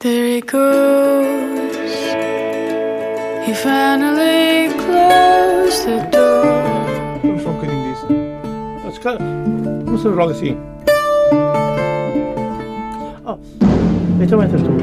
There 0.00 0.26
he 0.26 0.40
goes. 0.42 1.74
He 3.44 3.52
finally 3.52 4.72
closed 4.78 5.86
the 5.86 6.08
door. 6.12 6.46
I'm 6.46 7.36
fucking 7.40 7.68
in 7.68 7.82
this. 7.82 8.00
That's 8.84 8.98
kind 8.98 9.20
of. 9.20 9.90
What's 9.90 10.04
the 10.04 10.10
wrong 10.10 10.32
thing? 10.34 10.56
Oh, 13.26 13.40
it's 14.22 14.30
a 14.30 14.36
winter 14.38 14.58
storm. 14.60 14.78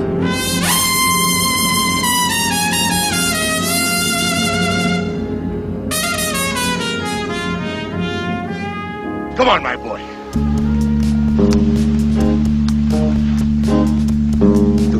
Come 9.38 9.48
on, 9.48 9.64
my 9.64 9.78
boy. 9.78 9.85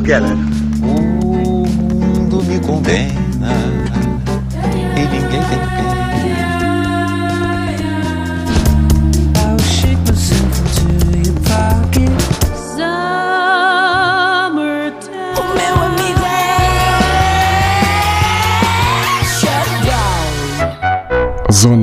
Together. 0.06 0.36
O 0.84 1.66
mundo 1.66 2.40
me 2.44 2.60
condena 2.60 3.25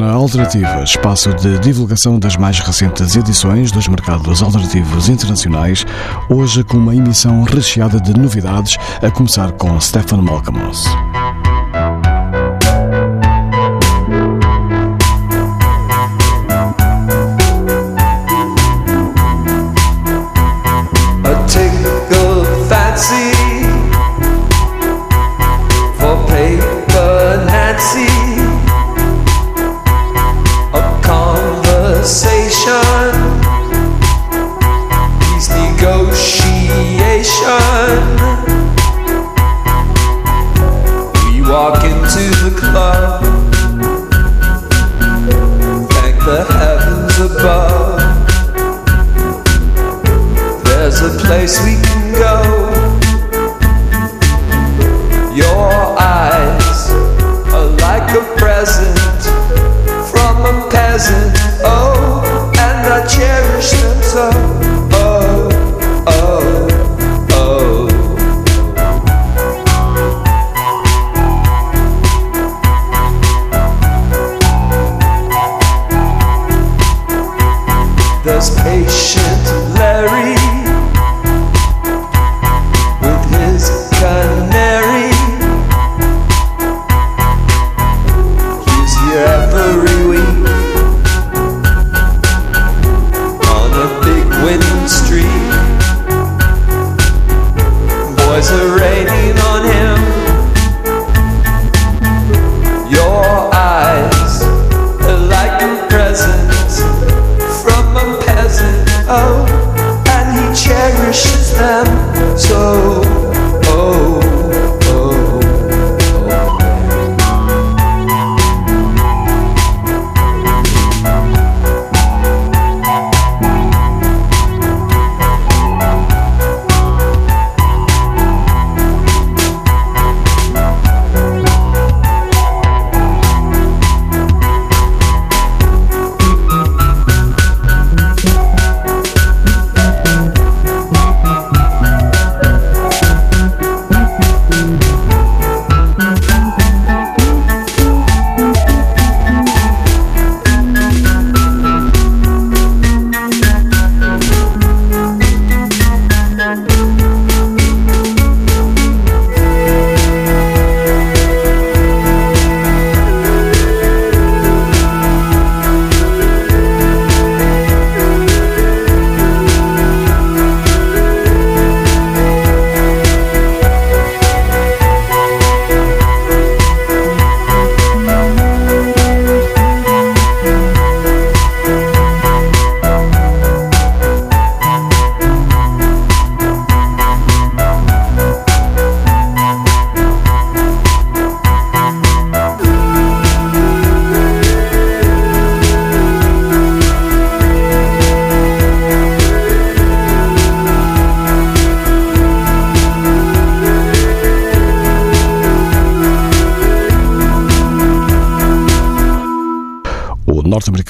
Zona 0.04 0.12
Alternativa, 0.12 0.84
espaço 0.84 1.34
de 1.36 1.58
divulgação 1.60 2.20
das 2.20 2.36
mais 2.36 2.60
recentes 2.60 3.16
edições 3.16 3.72
dos 3.72 3.88
mercados 3.88 4.44
alternativos 4.44 5.08
internacionais, 5.08 5.86
hoje 6.30 6.62
com 6.62 6.76
uma 6.76 6.94
emissão 6.94 7.44
recheada 7.44 8.02
de 8.02 8.14
novidades, 8.14 8.76
a 9.02 9.10
começar 9.10 9.54
com 9.54 9.80
Stefan 9.80 10.22
Malkamos. 10.22 10.84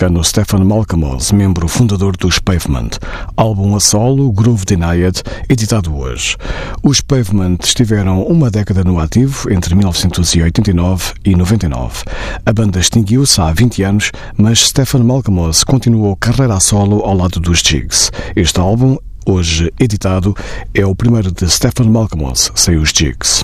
Norte-americano 0.09 0.23
Stefan 0.23 1.37
membro 1.37 1.67
fundador 1.67 2.17
dos 2.17 2.37
Pavement, 2.39 2.89
álbum 3.37 3.75
a 3.75 3.79
solo 3.79 4.31
Groove 4.31 4.65
Denied, 4.65 5.21
editado 5.47 5.95
hoje. 5.95 6.35
Os 6.83 6.99
Pavement 6.99 7.57
estiveram 7.63 8.23
uma 8.23 8.51
década 8.51 8.83
no 8.83 8.99
ativo, 8.99 9.51
entre 9.51 9.75
1989 9.75 11.13
e 11.23 11.35
99. 11.35 12.03
A 12.45 12.51
banda 12.51 12.79
extinguiu-se 12.79 13.39
há 13.39 13.53
20 13.53 13.83
anos, 13.83 14.11
mas 14.37 14.67
Stefan 14.67 15.03
Malkamos 15.03 15.63
continuou 15.63 16.15
carreira 16.17 16.55
a 16.55 16.59
solo 16.59 17.01
ao 17.03 17.15
lado 17.15 17.39
dos 17.39 17.59
Jigs. 17.59 18.11
Este 18.35 18.59
álbum 18.59 18.97
hoje 19.25 19.71
editado, 19.79 20.35
é 20.73 20.85
o 20.85 20.95
primeiro 20.95 21.31
de 21.31 21.49
Stephen 21.49 21.89
Malcolmus, 21.89 22.51
sem 22.55 22.77
os 22.77 22.89
Jigs. 22.89 23.43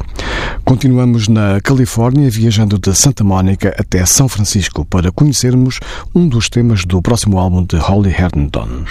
Continuamos 0.63 1.27
na 1.27 1.59
Califórnia, 1.61 2.29
viajando 2.29 2.77
de 2.77 2.93
Santa 2.95 3.23
Mónica 3.23 3.75
até 3.77 4.05
São 4.05 4.27
Francisco 4.29 4.85
para 4.85 5.11
conhecermos 5.11 5.79
um 6.13 6.27
dos 6.27 6.49
temas 6.49 6.85
do 6.85 7.01
próximo 7.01 7.39
álbum 7.39 7.63
de 7.63 7.77
Holly 7.77 8.11
Herndon. 8.11 8.85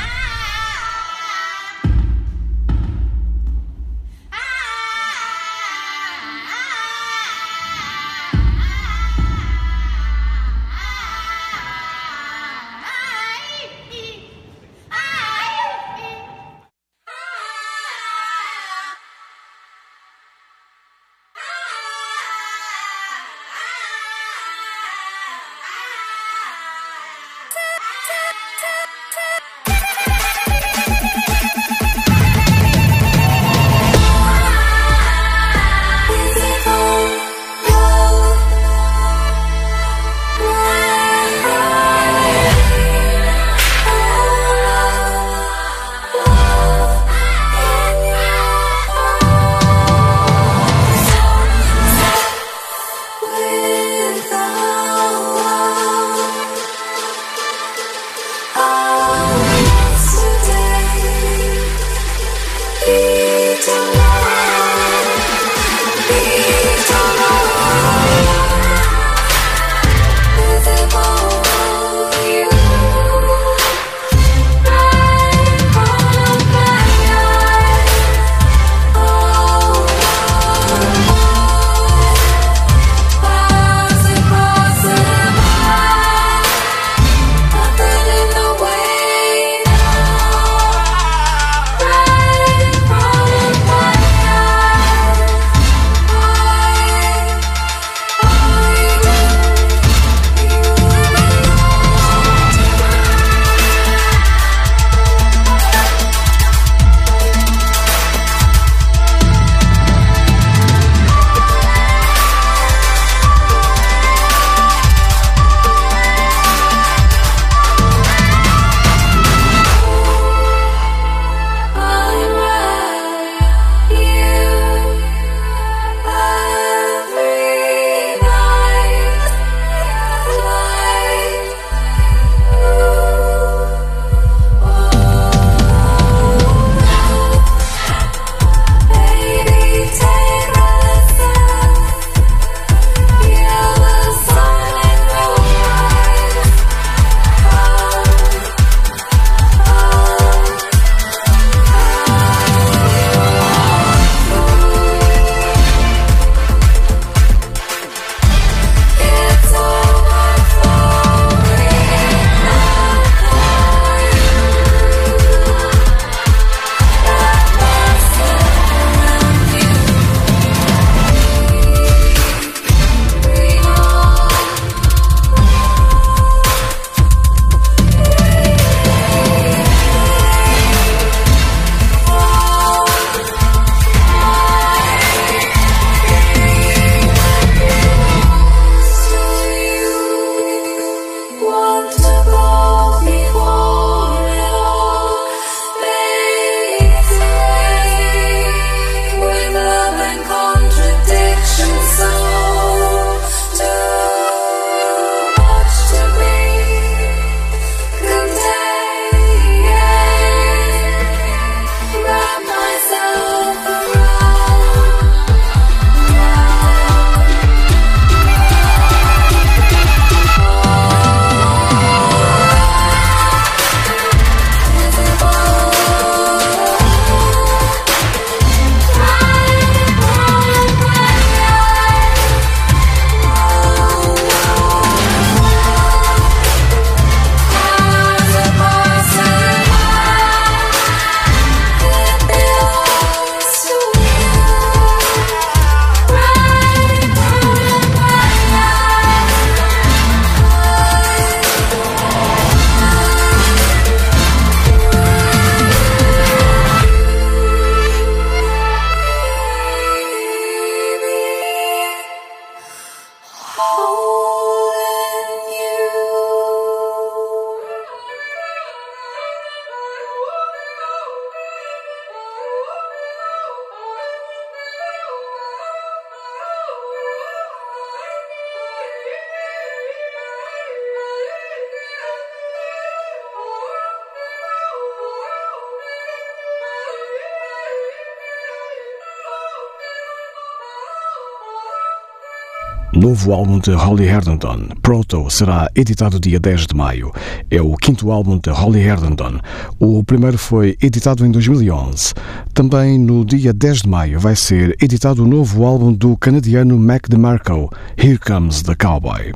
Novo 292.98 293.32
álbum 293.32 293.60
de 293.60 293.70
Holly 293.70 294.06
Herndon, 294.06 294.70
Proto, 294.82 295.30
será 295.30 295.68
editado 295.72 296.18
dia 296.18 296.40
10 296.40 296.66
de 296.66 296.74
maio. 296.74 297.12
É 297.48 297.62
o 297.62 297.76
quinto 297.76 298.10
álbum 298.10 298.40
de 298.40 298.50
Holly 298.50 298.80
Herndon. 298.80 299.38
O 299.78 300.02
primeiro 300.02 300.36
foi 300.36 300.76
editado 300.82 301.24
em 301.24 301.30
2011. 301.30 302.12
Também 302.52 302.98
no 302.98 303.24
dia 303.24 303.52
10 303.52 303.82
de 303.82 303.88
maio 303.88 304.18
vai 304.18 304.34
ser 304.34 304.76
editado 304.82 305.22
o 305.22 305.28
novo 305.28 305.64
álbum 305.64 305.92
do 305.92 306.16
canadiano 306.16 306.76
Mac 306.76 307.08
DeMarco, 307.08 307.72
Here 307.96 308.18
Comes 308.18 308.62
the 308.62 308.74
Cowboy. 308.74 309.32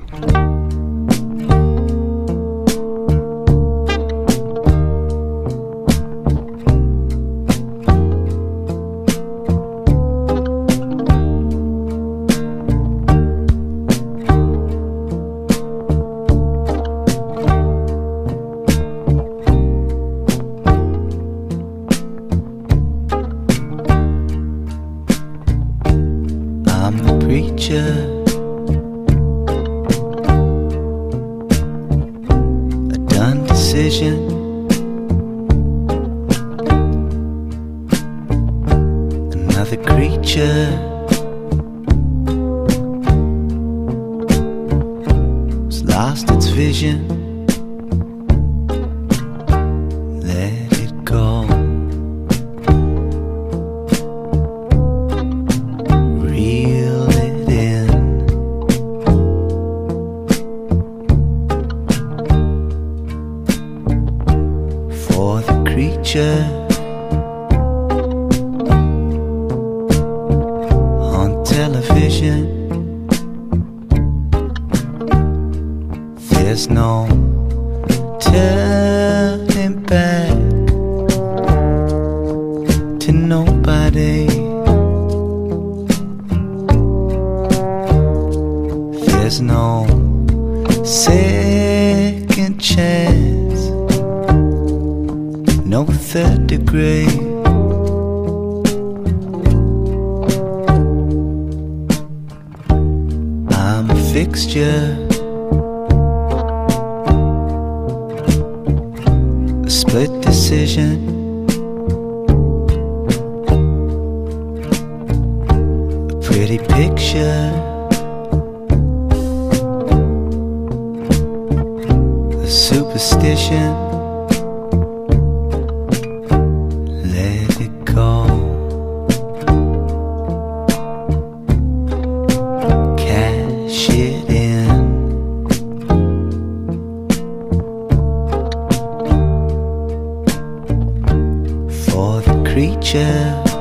creature. 142.52 143.51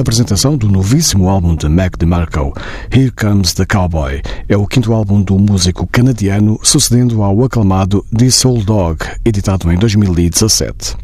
Apresentação 0.00 0.56
do 0.56 0.68
novíssimo 0.68 1.28
álbum 1.28 1.56
de 1.56 1.68
Mac 1.68 1.96
DeMarco, 1.98 2.52
Here 2.90 3.10
Comes 3.10 3.52
the 3.54 3.64
Cowboy. 3.64 4.20
É 4.48 4.56
o 4.56 4.66
quinto 4.66 4.92
álbum 4.92 5.22
do 5.22 5.38
músico 5.38 5.86
canadiano, 5.86 6.58
sucedendo 6.62 7.22
ao 7.22 7.44
aclamado 7.44 8.04
This 8.16 8.44
Old 8.44 8.64
Dog, 8.64 8.98
editado 9.24 9.72
em 9.72 9.78
2017. 9.78 10.96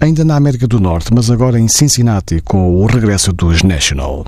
Ainda 0.00 0.24
na 0.24 0.36
América 0.36 0.66
do 0.66 0.78
Norte, 0.78 1.12
mas 1.12 1.30
agora 1.30 1.58
em 1.58 1.68
Cincinnati, 1.68 2.40
com 2.44 2.76
o 2.76 2.86
regresso 2.86 3.32
dos 3.32 3.62
National. 3.62 4.24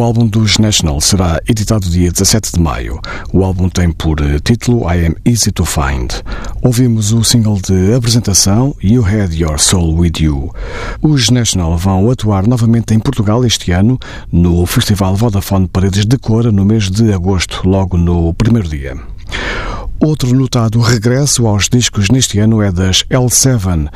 O 0.00 0.02
álbum 0.02 0.26
dos 0.26 0.56
National 0.56 0.98
será 0.98 1.42
editado 1.46 1.86
dia 1.86 2.10
17 2.10 2.54
de 2.54 2.58
maio. 2.58 2.98
O 3.34 3.44
álbum 3.44 3.68
tem 3.68 3.92
por 3.92 4.18
eh, 4.22 4.38
título 4.42 4.90
I 4.90 5.04
Am 5.04 5.14
Easy 5.26 5.52
to 5.52 5.62
Find. 5.66 6.10
Ouvimos 6.62 7.12
o 7.12 7.22
single 7.22 7.60
de 7.60 7.92
apresentação 7.92 8.74
You 8.82 9.04
Had 9.04 9.34
Your 9.34 9.58
Soul 9.58 9.98
With 9.98 10.12
You. 10.20 10.54
Os 11.02 11.28
National 11.28 11.76
vão 11.76 12.10
atuar 12.10 12.46
novamente 12.46 12.94
em 12.94 12.98
Portugal 12.98 13.44
este 13.44 13.72
ano 13.72 13.98
no 14.32 14.64
Festival 14.64 15.14
Vodafone 15.16 15.68
Paredes 15.68 16.06
de 16.06 16.16
Cora 16.16 16.50
no 16.50 16.64
mês 16.64 16.90
de 16.90 17.12
agosto, 17.12 17.60
logo 17.68 17.98
no 17.98 18.32
primeiro 18.32 18.70
dia. 18.70 18.96
Outro 20.00 20.34
notado 20.34 20.80
regresso 20.80 21.46
aos 21.46 21.68
discos 21.68 22.08
neste 22.08 22.38
ano 22.38 22.62
é 22.62 22.72
das 22.72 23.04
L7. 23.10 23.90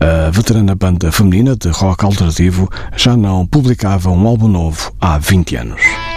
A 0.00 0.30
veterana 0.30 0.74
banda 0.74 1.10
feminina 1.10 1.56
de 1.56 1.68
rock 1.70 2.04
alternativo 2.04 2.68
já 2.96 3.16
não 3.16 3.46
publicava 3.46 4.10
um 4.10 4.26
álbum 4.26 4.48
novo 4.48 4.92
há 5.00 5.18
20 5.18 5.56
anos. 5.56 6.07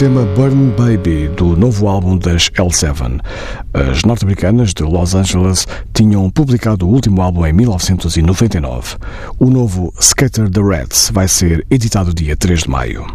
Tema 0.00 0.24
Burn 0.34 0.70
Baby 0.78 1.28
do 1.28 1.54
novo 1.54 1.86
álbum 1.86 2.16
das 2.16 2.48
L7. 2.48 3.20
As 3.74 4.02
norte-americanas 4.02 4.72
de 4.72 4.82
Los 4.82 5.14
Angeles 5.14 5.66
tinham 5.92 6.30
publicado 6.30 6.88
o 6.88 6.90
último 6.90 7.20
álbum 7.20 7.44
em 7.44 7.52
1999. 7.52 8.96
O 9.38 9.50
novo 9.50 9.92
Scatter 10.00 10.48
the 10.48 10.62
Rats 10.62 11.10
vai 11.12 11.28
ser 11.28 11.66
editado 11.70 12.14
dia 12.14 12.34
3 12.34 12.60
de 12.60 12.70
maio. 12.70 13.06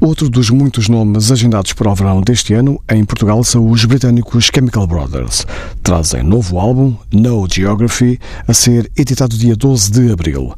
Outro 0.00 0.30
dos 0.30 0.48
muitos 0.48 0.88
nomes 0.88 1.32
agendados 1.32 1.72
para 1.72 1.90
o 1.90 1.94
verão 1.94 2.20
deste 2.20 2.54
ano 2.54 2.80
em 2.88 3.04
Portugal 3.04 3.42
são 3.42 3.68
os 3.68 3.84
britânicos 3.84 4.48
Chemical 4.54 4.86
Brothers. 4.86 5.44
Trazem 5.82 6.22
novo 6.22 6.60
álbum, 6.60 6.94
No 7.12 7.48
Geography, 7.50 8.20
a 8.46 8.54
ser 8.54 8.88
editado 8.96 9.36
dia 9.36 9.56
12 9.56 9.90
de 9.90 10.12
abril. 10.12 10.54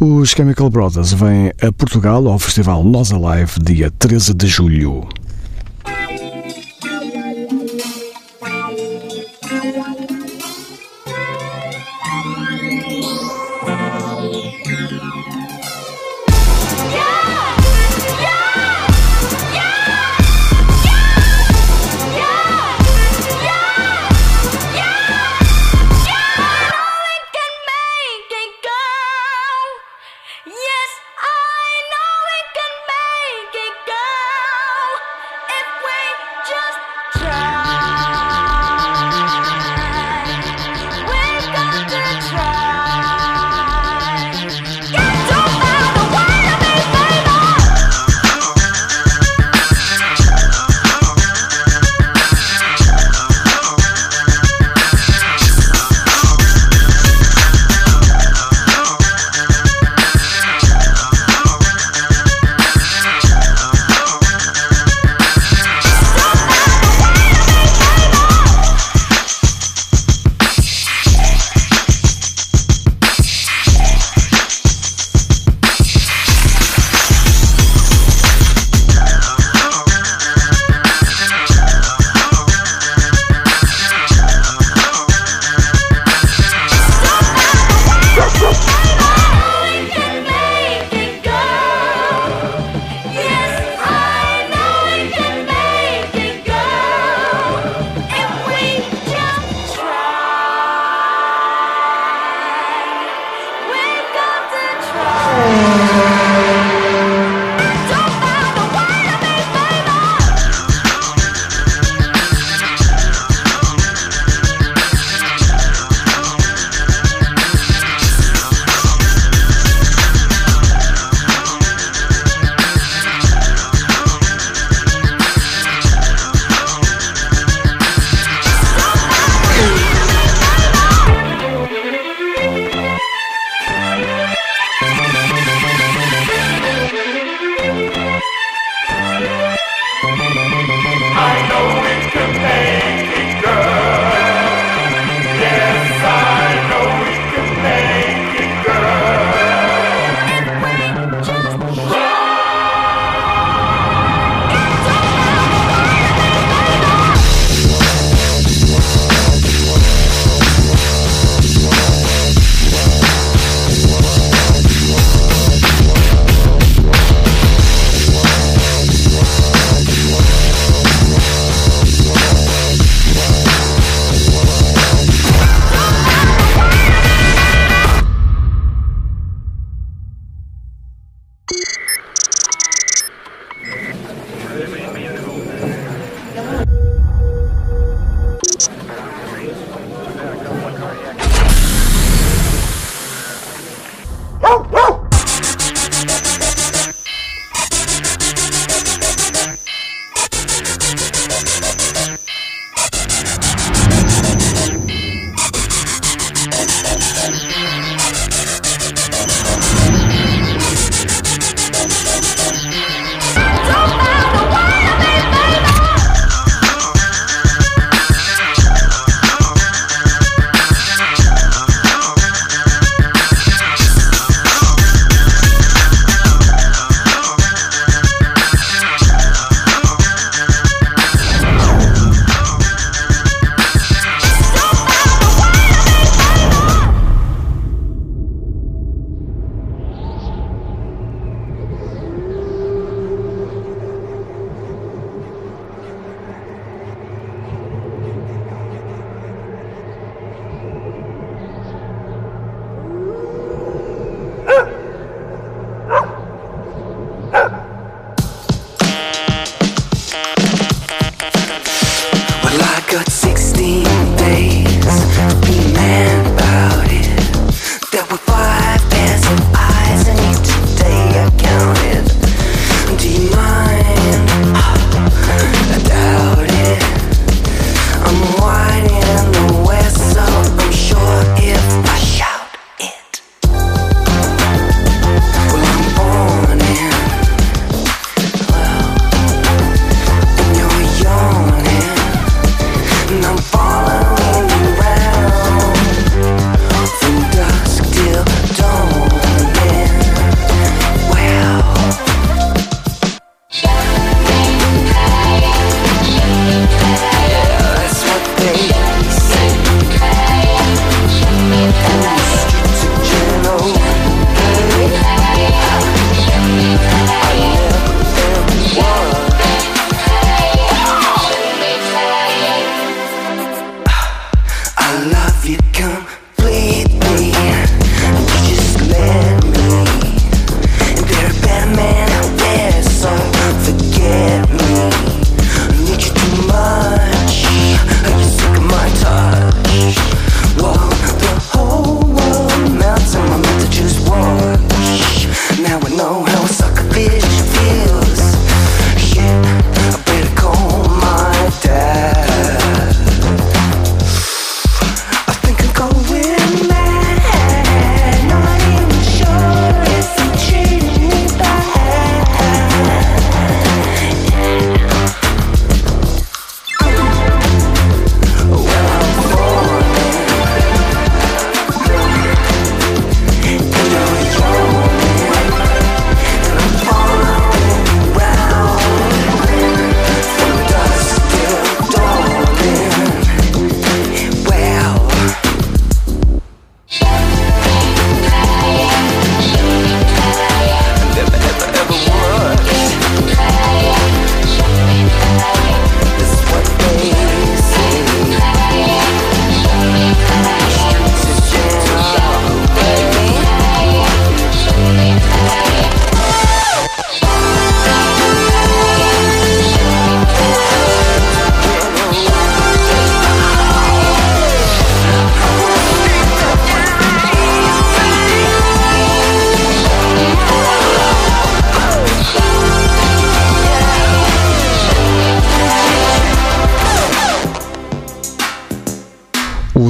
Os 0.00 0.30
Chemical 0.30 0.70
Brothers 0.70 1.12
vêm 1.12 1.52
a 1.60 1.70
Portugal 1.70 2.26
ao 2.28 2.38
festival 2.38 2.82
Nós 2.82 3.12
Alive 3.12 3.60
dia 3.62 3.90
13 3.90 4.32
de 4.32 4.46
julho. 4.46 5.06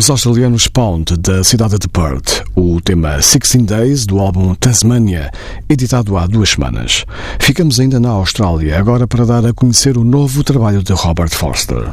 Os 0.08 0.10
australianos 0.10 0.66
Pound, 0.68 1.18
da 1.18 1.44
cidade 1.44 1.78
de 1.78 1.86
Perth, 1.86 2.42
o 2.56 2.80
tema 2.80 3.18
16 3.18 3.66
Days 3.66 4.06
do 4.06 4.18
álbum 4.20 4.54
Tasmania, 4.54 5.30
editado 5.68 6.16
há 6.16 6.26
duas 6.26 6.48
semanas. 6.48 7.04
Ficamos 7.38 7.78
ainda 7.78 8.00
na 8.00 8.08
Austrália, 8.08 8.78
agora 8.78 9.06
para 9.06 9.26
dar 9.26 9.44
a 9.44 9.52
conhecer 9.52 9.98
o 9.98 10.04
novo 10.04 10.42
trabalho 10.42 10.82
de 10.82 10.94
Robert 10.94 11.34
Forster. 11.34 11.92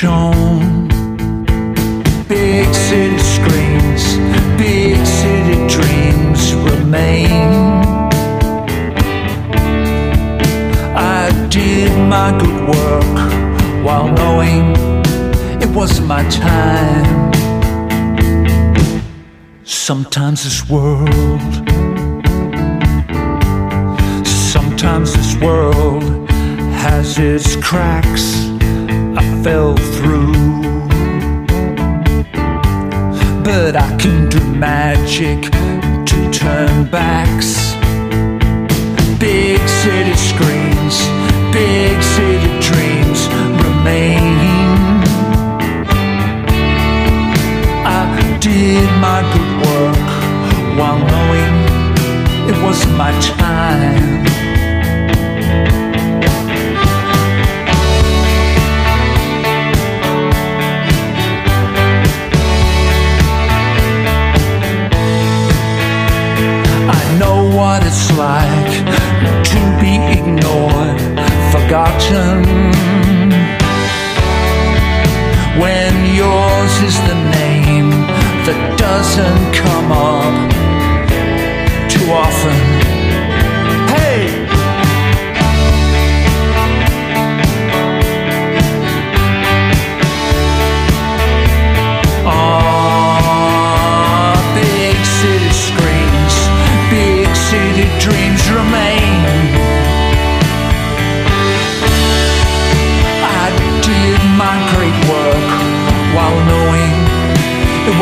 Shown. 0.00 0.88
Big 2.26 2.74
city 2.74 3.18
screens, 3.18 4.04
big 4.56 4.96
city 5.04 5.56
dreams 5.76 6.54
remain. 6.54 7.50
I 10.96 11.28
did 11.50 11.92
my 12.08 12.30
good 12.40 12.60
work 12.74 13.18
while 13.84 14.08
knowing 14.18 14.74
it 15.60 15.68
wasn't 15.76 16.06
my 16.06 16.26
time. 16.30 17.32
Sometimes 19.64 20.44
this 20.44 20.60
world, 20.70 21.52
sometimes 24.24 25.12
this 25.12 25.36
world 25.36 26.04
has 26.84 27.18
its 27.18 27.54
cracks. 27.56 28.49
Fell 29.42 29.74
through, 29.74 30.34
but 33.42 33.74
I 33.74 33.96
can 33.96 34.28
do 34.28 34.38
magic 34.52 35.40
to 36.10 36.30
turn 36.30 36.84
backs. 36.90 37.74
Big 39.18 39.58
city 39.66 40.14
screens, 40.14 40.96
big 41.54 42.02
city 42.02 42.50
dreams 42.68 43.20
remain. 43.64 44.36
I 47.86 48.38
did 48.40 48.90
my 49.00 49.22
good 49.32 49.52
work 49.64 50.10
while 50.78 50.98
knowing 50.98 51.54
it 52.50 52.62
wasn't 52.62 52.94
my 52.98 53.12
time. 53.20 54.20
It's 67.92 68.08
like 68.12 68.72
to 69.52 69.60
be 69.80 69.96
ignored, 70.16 71.00
forgotten. 71.50 72.44
When 75.60 75.94
yours 76.14 76.72
is 76.88 76.96
the 77.10 77.18
name 77.40 77.90
that 78.46 78.60
doesn't 78.78 79.44
come 79.64 79.90
up 79.90 80.50
too 81.90 82.06
often. 82.12 82.79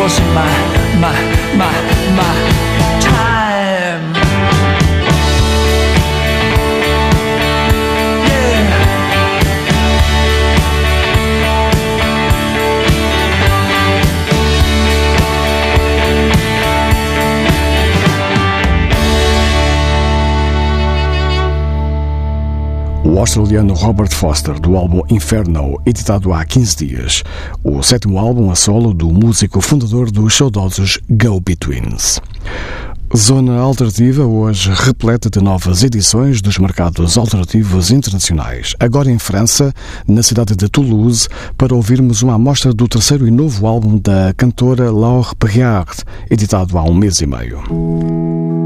Wasn't 0.08 0.32
my, 0.32 0.48
my, 0.98 1.12
my, 1.54 2.16
my 2.16 2.57
Australiano 23.18 23.74
Robert 23.74 24.14
Foster, 24.14 24.60
do 24.60 24.76
álbum 24.76 25.02
Inferno, 25.10 25.76
editado 25.84 26.32
há 26.32 26.44
15 26.44 26.76
dias. 26.76 27.24
O 27.64 27.82
sétimo 27.82 28.16
álbum 28.16 28.48
a 28.48 28.54
solo 28.54 28.94
do 28.94 29.08
músico 29.08 29.60
fundador 29.60 30.08
dos 30.08 30.36
saudosos 30.36 31.00
Go 31.10 31.40
Betweens. 31.40 32.20
Zona 33.16 33.58
Alternativa, 33.58 34.24
hoje 34.24 34.70
repleta 34.72 35.28
de 35.28 35.40
novas 35.40 35.82
edições 35.82 36.40
dos 36.40 36.58
mercados 36.58 37.18
alternativos 37.18 37.90
internacionais. 37.90 38.74
Agora 38.78 39.10
em 39.10 39.18
França, 39.18 39.74
na 40.06 40.22
cidade 40.22 40.54
de 40.54 40.68
Toulouse, 40.68 41.26
para 41.56 41.74
ouvirmos 41.74 42.22
uma 42.22 42.34
amostra 42.34 42.72
do 42.72 42.86
terceiro 42.86 43.26
e 43.26 43.30
novo 43.32 43.66
álbum 43.66 43.98
da 43.98 44.32
cantora 44.36 44.92
Laure 44.92 45.34
Perriard, 45.36 46.04
editado 46.30 46.78
há 46.78 46.84
um 46.84 46.94
mês 46.94 47.20
e 47.20 47.26
meio. 47.26 48.57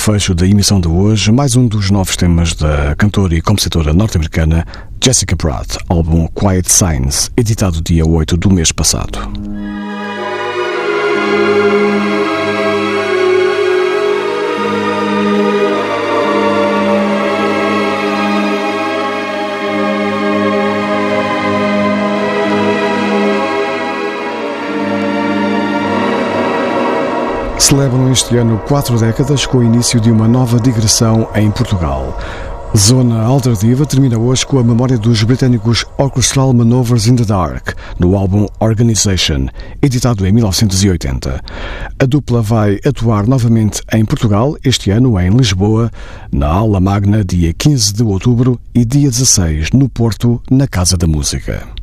Fecho 0.00 0.34
da 0.34 0.46
emissão 0.46 0.80
de 0.80 0.88
hoje, 0.88 1.30
mais 1.30 1.56
um 1.56 1.66
dos 1.66 1.90
novos 1.90 2.16
temas 2.16 2.54
da 2.54 2.94
cantora 2.96 3.34
e 3.34 3.42
compositora 3.42 3.92
norte-americana 3.92 4.66
Jessica 4.98 5.36
Pratt, 5.36 5.76
álbum 5.90 6.26
Quiet 6.28 6.72
Signs, 6.72 7.30
editado 7.36 7.82
dia 7.82 8.06
8 8.06 8.34
do 8.38 8.50
mês 8.50 8.72
passado. 8.72 9.18
Celebram 27.70 28.10
este 28.10 28.36
ano 28.36 28.58
quatro 28.66 28.98
décadas 28.98 29.46
com 29.46 29.58
o 29.58 29.62
início 29.62 30.00
de 30.00 30.10
uma 30.10 30.26
nova 30.26 30.58
digressão 30.58 31.28
em 31.36 31.52
Portugal. 31.52 32.18
Zona 32.76 33.22
Alternativa 33.22 33.86
termina 33.86 34.18
hoje 34.18 34.44
com 34.44 34.58
a 34.58 34.64
memória 34.64 34.98
dos 34.98 35.22
britânicos 35.22 35.86
Orchestral 35.96 36.52
Manovers 36.52 37.06
in 37.06 37.14
the 37.14 37.24
Dark, 37.24 37.76
no 37.96 38.16
álbum 38.16 38.48
Organization, 38.58 39.46
editado 39.80 40.26
em 40.26 40.32
1980. 40.32 41.40
A 41.96 42.06
dupla 42.06 42.42
vai 42.42 42.80
atuar 42.84 43.28
novamente 43.28 43.80
em 43.92 44.04
Portugal 44.04 44.56
este 44.64 44.90
ano 44.90 45.20
em 45.20 45.30
Lisboa, 45.30 45.92
na 46.32 46.48
Aula 46.48 46.80
Magna, 46.80 47.24
dia 47.24 47.52
15 47.52 47.94
de 47.94 48.02
outubro 48.02 48.60
e 48.74 48.84
dia 48.84 49.08
16 49.08 49.70
no 49.70 49.88
Porto, 49.88 50.42
na 50.50 50.66
Casa 50.66 50.96
da 50.96 51.06
Música. 51.06 51.79